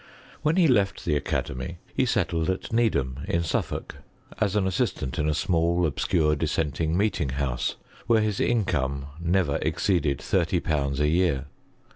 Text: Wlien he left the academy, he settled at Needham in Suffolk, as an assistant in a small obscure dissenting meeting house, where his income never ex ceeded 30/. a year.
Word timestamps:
Wlien 0.43 0.57
he 0.57 0.67
left 0.67 1.05
the 1.05 1.15
academy, 1.15 1.77
he 1.93 2.07
settled 2.07 2.49
at 2.49 2.73
Needham 2.73 3.19
in 3.27 3.43
Suffolk, 3.43 3.97
as 4.39 4.55
an 4.55 4.65
assistant 4.65 5.19
in 5.19 5.29
a 5.29 5.35
small 5.35 5.85
obscure 5.85 6.35
dissenting 6.35 6.97
meeting 6.97 7.29
house, 7.29 7.75
where 8.07 8.21
his 8.21 8.39
income 8.39 9.05
never 9.19 9.59
ex 9.61 9.85
ceeded 9.85 10.17
30/. 10.17 10.99
a 10.99 11.07
year. 11.07 11.45